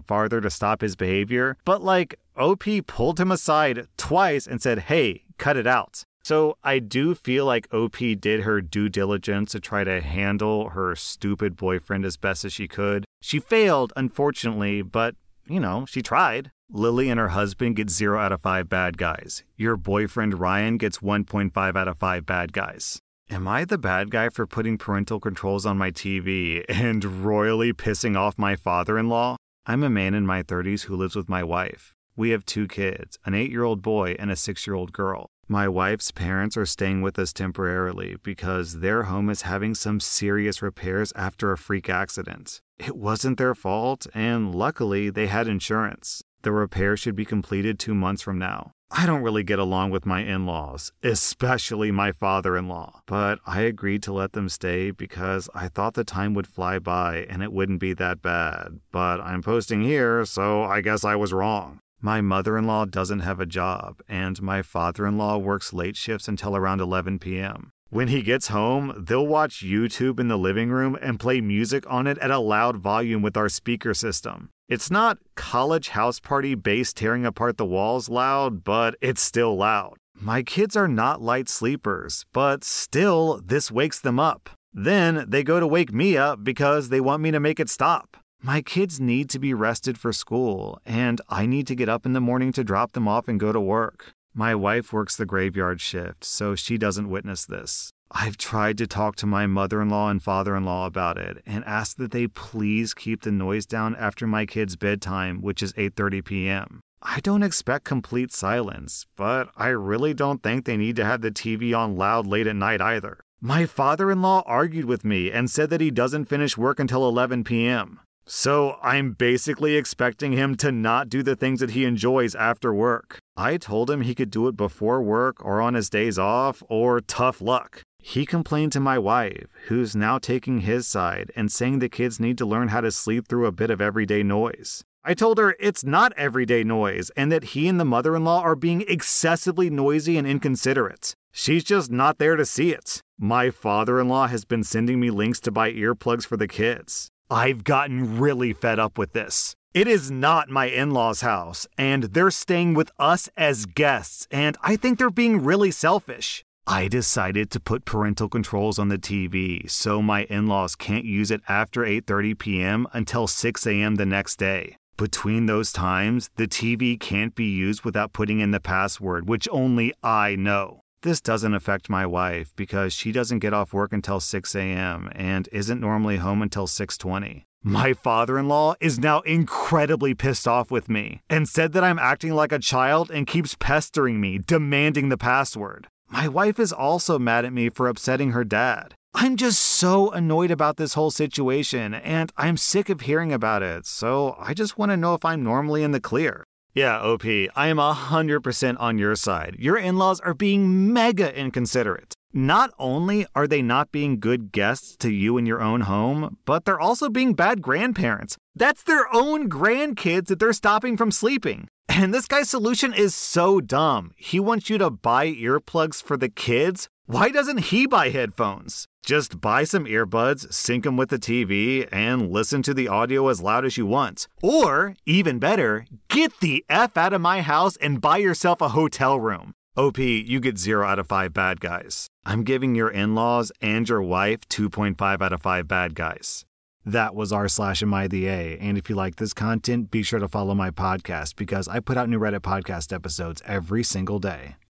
farther 0.00 0.40
to 0.40 0.48
stop 0.48 0.80
his 0.80 0.94
behavior, 0.94 1.56
but 1.64 1.82
like 1.82 2.20
OP 2.36 2.62
pulled 2.86 3.18
him 3.18 3.32
aside 3.32 3.88
twice 3.96 4.46
and 4.46 4.62
said, 4.62 4.78
"Hey, 4.78 5.24
cut 5.38 5.56
it 5.56 5.66
out." 5.66 6.04
So 6.24 6.56
I 6.62 6.78
do 6.78 7.14
feel 7.14 7.46
like 7.46 7.72
OP 7.72 7.96
did 8.20 8.42
her 8.42 8.60
due 8.60 8.88
diligence 8.88 9.52
to 9.52 9.60
try 9.60 9.82
to 9.84 10.00
handle 10.00 10.70
her 10.70 10.94
stupid 10.94 11.56
boyfriend 11.56 12.04
as 12.04 12.16
best 12.16 12.44
as 12.44 12.52
she 12.52 12.68
could. 12.68 13.04
She 13.20 13.40
failed, 13.40 13.92
unfortunately, 13.96 14.82
but 14.82 15.16
you 15.46 15.58
know, 15.58 15.84
she 15.86 16.02
tried. 16.02 16.50
Lily 16.70 17.10
and 17.10 17.20
her 17.20 17.28
husband 17.28 17.76
get 17.76 17.90
0 17.90 18.18
out 18.18 18.32
of 18.32 18.40
5 18.40 18.68
bad 18.68 18.96
guys. 18.96 19.42
Your 19.56 19.76
boyfriend 19.76 20.38
Ryan 20.38 20.78
gets 20.78 20.98
1.5 20.98 21.76
out 21.76 21.88
of 21.88 21.98
5 21.98 22.24
bad 22.24 22.52
guys. 22.52 22.98
Am 23.28 23.48
I 23.48 23.64
the 23.64 23.78
bad 23.78 24.10
guy 24.10 24.28
for 24.28 24.46
putting 24.46 24.78
parental 24.78 25.20
controls 25.20 25.66
on 25.66 25.76
my 25.76 25.90
TV 25.90 26.64
and 26.68 27.04
royally 27.24 27.72
pissing 27.72 28.16
off 28.16 28.38
my 28.38 28.56
father 28.56 28.98
in 28.98 29.08
law? 29.08 29.36
I'm 29.66 29.82
a 29.82 29.90
man 29.90 30.14
in 30.14 30.26
my 30.26 30.42
30s 30.42 30.82
who 30.82 30.96
lives 30.96 31.16
with 31.16 31.28
my 31.28 31.42
wife. 31.42 31.94
We 32.16 32.30
have 32.30 32.44
two 32.44 32.68
kids, 32.68 33.18
an 33.24 33.34
8 33.34 33.50
year 33.50 33.64
old 33.64 33.82
boy 33.82 34.16
and 34.18 34.30
a 34.30 34.36
6 34.36 34.66
year 34.66 34.74
old 34.74 34.92
girl. 34.92 35.28
My 35.48 35.68
wife's 35.68 36.10
parents 36.12 36.56
are 36.56 36.66
staying 36.66 37.02
with 37.02 37.18
us 37.18 37.32
temporarily 37.32 38.16
because 38.22 38.80
their 38.80 39.04
home 39.04 39.28
is 39.28 39.42
having 39.42 39.74
some 39.74 40.00
serious 40.00 40.62
repairs 40.62 41.12
after 41.16 41.52
a 41.52 41.58
freak 41.58 41.90
accident. 41.90 42.60
It 42.78 42.96
wasn't 42.96 43.38
their 43.38 43.54
fault, 43.54 44.06
and 44.14 44.54
luckily 44.54 45.10
they 45.10 45.26
had 45.26 45.48
insurance. 45.48 46.22
The 46.42 46.52
repair 46.52 46.96
should 46.96 47.14
be 47.14 47.24
completed 47.24 47.78
two 47.78 47.94
months 47.94 48.22
from 48.22 48.38
now. 48.38 48.72
I 48.94 49.06
don't 49.06 49.22
really 49.22 49.42
get 49.42 49.58
along 49.58 49.90
with 49.90 50.04
my 50.04 50.20
in 50.20 50.44
laws, 50.44 50.92
especially 51.02 51.90
my 51.90 52.12
father 52.12 52.58
in 52.58 52.68
law, 52.68 53.00
but 53.06 53.38
I 53.46 53.62
agreed 53.62 54.02
to 54.02 54.12
let 54.12 54.32
them 54.32 54.50
stay 54.50 54.90
because 54.90 55.48
I 55.54 55.68
thought 55.68 55.94
the 55.94 56.04
time 56.04 56.34
would 56.34 56.46
fly 56.46 56.78
by 56.78 57.26
and 57.30 57.42
it 57.42 57.52
wouldn't 57.52 57.80
be 57.80 57.94
that 57.94 58.20
bad. 58.20 58.80
But 58.90 59.20
I'm 59.20 59.40
posting 59.40 59.80
here, 59.80 60.26
so 60.26 60.64
I 60.64 60.82
guess 60.82 61.04
I 61.04 61.16
was 61.16 61.32
wrong. 61.32 61.80
My 62.04 62.20
mother 62.20 62.58
in 62.58 62.66
law 62.66 62.84
doesn't 62.84 63.20
have 63.20 63.38
a 63.38 63.46
job, 63.46 64.02
and 64.08 64.42
my 64.42 64.60
father 64.60 65.06
in 65.06 65.16
law 65.16 65.38
works 65.38 65.72
late 65.72 65.96
shifts 65.96 66.26
until 66.26 66.56
around 66.56 66.80
11 66.80 67.20
p.m. 67.20 67.70
When 67.90 68.08
he 68.08 68.22
gets 68.22 68.48
home, 68.48 68.92
they'll 68.98 69.24
watch 69.24 69.62
YouTube 69.62 70.18
in 70.18 70.26
the 70.26 70.36
living 70.36 70.70
room 70.70 70.98
and 71.00 71.20
play 71.20 71.40
music 71.40 71.84
on 71.88 72.08
it 72.08 72.18
at 72.18 72.32
a 72.32 72.40
loud 72.40 72.76
volume 72.76 73.22
with 73.22 73.36
our 73.36 73.48
speaker 73.48 73.94
system. 73.94 74.48
It's 74.68 74.90
not 74.90 75.18
college 75.36 75.90
house 75.90 76.18
party 76.18 76.56
bass 76.56 76.92
tearing 76.92 77.24
apart 77.24 77.56
the 77.56 77.64
walls 77.64 78.08
loud, 78.08 78.64
but 78.64 78.96
it's 79.00 79.22
still 79.22 79.54
loud. 79.56 79.94
My 80.16 80.42
kids 80.42 80.74
are 80.76 80.88
not 80.88 81.22
light 81.22 81.48
sleepers, 81.48 82.26
but 82.32 82.64
still, 82.64 83.40
this 83.44 83.70
wakes 83.70 84.00
them 84.00 84.18
up. 84.18 84.50
Then 84.72 85.24
they 85.28 85.44
go 85.44 85.60
to 85.60 85.68
wake 85.68 85.92
me 85.92 86.16
up 86.16 86.42
because 86.42 86.88
they 86.88 87.00
want 87.00 87.22
me 87.22 87.30
to 87.30 87.38
make 87.38 87.60
it 87.60 87.68
stop. 87.68 88.16
My 88.44 88.60
kids 88.60 88.98
need 88.98 89.30
to 89.30 89.38
be 89.38 89.54
rested 89.54 89.96
for 89.96 90.12
school, 90.12 90.80
and 90.84 91.20
I 91.28 91.46
need 91.46 91.68
to 91.68 91.76
get 91.76 91.88
up 91.88 92.04
in 92.04 92.12
the 92.12 92.20
morning 92.20 92.50
to 92.54 92.64
drop 92.64 92.90
them 92.90 93.06
off 93.06 93.28
and 93.28 93.38
go 93.38 93.52
to 93.52 93.60
work. 93.60 94.14
My 94.34 94.52
wife 94.52 94.92
works 94.92 95.14
the 95.14 95.24
graveyard 95.24 95.80
shift, 95.80 96.24
so 96.24 96.56
she 96.56 96.76
doesn't 96.76 97.08
witness 97.08 97.46
this. 97.46 97.92
I've 98.10 98.36
tried 98.36 98.78
to 98.78 98.88
talk 98.88 99.14
to 99.16 99.26
my 99.28 99.46
mother 99.46 99.80
in 99.80 99.90
law 99.90 100.08
and 100.08 100.20
father 100.20 100.56
in 100.56 100.64
law 100.64 100.86
about 100.86 101.18
it 101.18 101.40
and 101.46 101.64
asked 101.66 101.98
that 101.98 102.10
they 102.10 102.26
please 102.26 102.94
keep 102.94 103.22
the 103.22 103.30
noise 103.30 103.64
down 103.64 103.94
after 103.94 104.26
my 104.26 104.44
kid's 104.44 104.74
bedtime, 104.74 105.40
which 105.40 105.62
is 105.62 105.72
8:30 105.74 106.24
p.m. 106.24 106.80
I 107.00 107.20
don't 107.20 107.44
expect 107.44 107.84
complete 107.84 108.32
silence, 108.32 109.06
but 109.14 109.50
I 109.56 109.68
really 109.68 110.14
don't 110.14 110.42
think 110.42 110.64
they 110.64 110.76
need 110.76 110.96
to 110.96 111.04
have 111.04 111.20
the 111.20 111.30
TV 111.30 111.78
on 111.78 111.94
loud 111.94 112.26
late 112.26 112.48
at 112.48 112.56
night 112.56 112.80
either. 112.80 113.20
My 113.40 113.66
father 113.66 114.10
in 114.10 114.20
law 114.20 114.42
argued 114.46 114.86
with 114.86 115.04
me 115.04 115.30
and 115.30 115.48
said 115.48 115.70
that 115.70 115.80
he 115.80 115.92
doesn't 115.92 116.24
finish 116.24 116.58
work 116.58 116.80
until 116.80 117.08
11 117.08 117.44
p.m. 117.44 118.00
So 118.26 118.76
I'm 118.82 119.12
basically 119.12 119.76
expecting 119.76 120.32
him 120.32 120.54
to 120.56 120.70
not 120.70 121.08
do 121.08 121.22
the 121.22 121.36
things 121.36 121.60
that 121.60 121.70
he 121.70 121.84
enjoys 121.84 122.34
after 122.34 122.72
work. 122.72 123.18
I 123.36 123.56
told 123.56 123.90
him 123.90 124.02
he 124.02 124.14
could 124.14 124.30
do 124.30 124.48
it 124.48 124.56
before 124.56 125.02
work 125.02 125.44
or 125.44 125.60
on 125.60 125.74
his 125.74 125.90
days 125.90 126.18
off, 126.18 126.62
or 126.68 127.00
tough 127.00 127.40
luck. 127.40 127.82
He 127.98 128.26
complained 128.26 128.72
to 128.72 128.80
my 128.80 128.98
wife, 128.98 129.46
who's 129.68 129.94
now 129.94 130.18
taking 130.18 130.60
his 130.60 130.86
side 130.86 131.30
and 131.36 131.50
saying 131.50 131.78
the 131.78 131.88
kids 131.88 132.18
need 132.18 132.36
to 132.38 132.46
learn 132.46 132.68
how 132.68 132.80
to 132.80 132.90
sleep 132.90 133.28
through 133.28 133.46
a 133.46 133.52
bit 133.52 133.70
of 133.70 133.80
everyday 133.80 134.22
noise. 134.22 134.82
I 135.04 135.14
told 135.14 135.38
her 135.38 135.56
it's 135.58 135.84
not 135.84 136.12
everyday 136.16 136.62
noise 136.62 137.10
and 137.16 137.32
that 137.32 137.44
he 137.54 137.66
and 137.66 137.80
the 137.80 137.84
mother 137.84 138.14
in 138.14 138.24
law 138.24 138.40
are 138.42 138.54
being 138.54 138.84
excessively 138.86 139.68
noisy 139.68 140.16
and 140.16 140.26
inconsiderate. 140.26 141.14
She's 141.32 141.64
just 141.64 141.90
not 141.90 142.18
there 142.18 142.36
to 142.36 142.44
see 142.44 142.72
it. 142.72 143.00
My 143.18 143.50
father 143.50 143.98
in 143.98 144.08
law 144.08 144.26
has 144.28 144.44
been 144.44 144.62
sending 144.62 145.00
me 145.00 145.10
links 145.10 145.40
to 145.40 145.50
buy 145.50 145.72
earplugs 145.72 146.26
for 146.26 146.36
the 146.36 146.48
kids. 146.48 147.08
I've 147.30 147.64
gotten 147.64 148.18
really 148.18 148.52
fed 148.52 148.78
up 148.78 148.98
with 148.98 149.12
this. 149.12 149.54
It 149.74 149.88
is 149.88 150.10
not 150.10 150.50
my 150.50 150.66
in 150.66 150.90
law's 150.90 151.22
house, 151.22 151.66
and 151.78 152.04
they're 152.04 152.30
staying 152.30 152.74
with 152.74 152.90
us 152.98 153.28
as 153.36 153.64
guests, 153.64 154.28
and 154.30 154.56
I 154.62 154.76
think 154.76 154.98
they're 154.98 155.10
being 155.10 155.42
really 155.42 155.70
selfish. 155.70 156.44
I 156.66 156.86
decided 156.86 157.50
to 157.50 157.60
put 157.60 157.84
parental 157.84 158.28
controls 158.28 158.78
on 158.78 158.88
the 158.88 158.98
TV 158.98 159.68
so 159.68 160.00
my 160.00 160.24
in-laws 160.24 160.76
can't 160.76 161.04
use 161.04 161.32
it 161.32 161.40
after 161.48 161.80
8:30 161.80 162.38
p.m. 162.38 162.86
until 162.92 163.26
6 163.26 163.66
a.m. 163.66 163.96
the 163.96 164.06
next 164.06 164.36
day. 164.38 164.76
Between 164.96 165.46
those 165.46 165.72
times, 165.72 166.30
the 166.36 166.46
TV 166.46 167.00
can't 167.00 167.34
be 167.34 167.46
used 167.46 167.84
without 167.84 168.12
putting 168.12 168.38
in 168.38 168.52
the 168.52 168.60
password, 168.60 169.28
which 169.28 169.48
only 169.50 169.92
I 170.04 170.36
know. 170.36 170.81
This 171.02 171.20
doesn't 171.20 171.54
affect 171.54 171.90
my 171.90 172.06
wife 172.06 172.52
because 172.54 172.92
she 172.92 173.10
doesn't 173.10 173.40
get 173.40 173.52
off 173.52 173.72
work 173.72 173.92
until 173.92 174.20
6 174.20 174.54
a.m. 174.54 175.10
and 175.16 175.48
isn't 175.50 175.80
normally 175.80 176.18
home 176.18 176.42
until 176.42 176.68
6:20. 176.68 177.42
My 177.64 177.92
father-in-law 177.92 178.74
is 178.80 179.00
now 179.00 179.18
incredibly 179.20 180.14
pissed 180.14 180.46
off 180.46 180.70
with 180.70 180.88
me 180.88 181.20
and 181.28 181.48
said 181.48 181.72
that 181.72 181.82
I'm 181.82 181.98
acting 181.98 182.34
like 182.34 182.52
a 182.52 182.60
child 182.60 183.10
and 183.10 183.26
keeps 183.26 183.56
pestering 183.58 184.20
me, 184.20 184.38
demanding 184.38 185.08
the 185.08 185.16
password. 185.16 185.88
My 186.08 186.28
wife 186.28 186.60
is 186.60 186.72
also 186.72 187.18
mad 187.18 187.44
at 187.44 187.52
me 187.52 187.68
for 187.68 187.88
upsetting 187.88 188.30
her 188.30 188.44
dad. 188.44 188.94
I'm 189.12 189.36
just 189.36 189.58
so 189.58 190.10
annoyed 190.10 190.52
about 190.52 190.76
this 190.76 190.94
whole 190.94 191.10
situation 191.10 191.94
and 191.94 192.30
I'm 192.36 192.56
sick 192.56 192.88
of 192.88 193.02
hearing 193.02 193.32
about 193.32 193.64
it, 193.64 193.86
so 193.86 194.36
I 194.38 194.54
just 194.54 194.78
want 194.78 194.90
to 194.92 194.96
know 194.96 195.14
if 195.14 195.24
I'm 195.24 195.42
normally 195.42 195.82
in 195.82 195.90
the 195.90 196.00
clear. 196.00 196.44
Yeah, 196.74 197.00
OP, 197.00 197.26
I 197.26 197.66
am 197.68 197.76
100% 197.76 198.76
on 198.80 198.96
your 198.96 199.14
side. 199.14 199.56
Your 199.58 199.76
in 199.76 199.98
laws 199.98 200.20
are 200.20 200.32
being 200.32 200.90
mega 200.90 201.38
inconsiderate. 201.38 202.14
Not 202.32 202.70
only 202.78 203.26
are 203.34 203.46
they 203.46 203.60
not 203.60 203.92
being 203.92 204.18
good 204.18 204.52
guests 204.52 204.96
to 205.00 205.10
you 205.10 205.36
in 205.36 205.44
your 205.44 205.60
own 205.60 205.82
home, 205.82 206.38
but 206.46 206.64
they're 206.64 206.80
also 206.80 207.10
being 207.10 207.34
bad 207.34 207.60
grandparents. 207.60 208.38
That's 208.54 208.82
their 208.82 209.06
own 209.14 209.50
grandkids 209.50 210.28
that 210.28 210.38
they're 210.38 210.54
stopping 210.54 210.96
from 210.96 211.10
sleeping. 211.10 211.68
And 211.90 212.14
this 212.14 212.24
guy's 212.24 212.48
solution 212.48 212.94
is 212.94 213.14
so 213.14 213.60
dumb. 213.60 214.12
He 214.16 214.40
wants 214.40 214.70
you 214.70 214.78
to 214.78 214.88
buy 214.88 215.26
earplugs 215.26 216.02
for 216.02 216.16
the 216.16 216.30
kids. 216.30 216.88
Why 217.06 217.30
doesn't 217.30 217.70
he 217.70 217.86
buy 217.86 218.10
headphones? 218.10 218.86
Just 219.04 219.40
buy 219.40 219.64
some 219.64 219.86
earbuds, 219.86 220.52
sync 220.52 220.84
them 220.84 220.96
with 220.96 221.10
the 221.10 221.18
TV, 221.18 221.88
and 221.90 222.30
listen 222.30 222.62
to 222.62 222.72
the 222.72 222.86
audio 222.86 223.26
as 223.28 223.42
loud 223.42 223.64
as 223.64 223.76
you 223.76 223.86
want. 223.86 224.28
Or, 224.40 224.94
even 225.04 225.40
better, 225.40 225.86
get 226.08 226.38
the 226.38 226.64
F 226.68 226.96
out 226.96 227.12
of 227.12 227.20
my 227.20 227.40
house 227.40 227.76
and 227.78 228.00
buy 228.00 228.18
yourself 228.18 228.60
a 228.60 228.68
hotel 228.68 229.18
room. 229.18 229.52
OP, 229.76 229.98
you 229.98 230.38
get 230.38 230.58
0 230.58 230.86
out 230.86 231.00
of 231.00 231.08
5 231.08 231.32
bad 231.32 231.60
guys. 231.60 232.06
I'm 232.24 232.44
giving 232.44 232.76
your 232.76 232.90
in 232.90 233.16
laws 233.16 233.50
and 233.60 233.88
your 233.88 234.02
wife 234.02 234.48
2.5 234.48 235.20
out 235.20 235.32
of 235.32 235.42
5 235.42 235.66
bad 235.66 235.96
guys. 235.96 236.44
That 236.84 237.16
was 237.16 237.32
r 237.32 237.48
slash 237.48 237.82
am 237.82 237.94
I 237.94 238.06
the 238.06 238.26
A. 238.26 238.58
And 238.58 238.78
if 238.78 238.88
you 238.88 238.94
like 238.94 239.16
this 239.16 239.32
content, 239.32 239.90
be 239.90 240.02
sure 240.04 240.20
to 240.20 240.28
follow 240.28 240.54
my 240.54 240.70
podcast 240.70 241.34
because 241.34 241.66
I 241.66 241.80
put 241.80 241.96
out 241.96 242.08
new 242.08 242.18
Reddit 242.20 242.40
podcast 242.40 242.92
episodes 242.92 243.42
every 243.44 243.82
single 243.82 244.18
day. 244.20 244.56